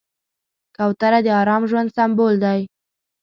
[0.75, 2.59] کوتره د ارام ژوند سمبول دی.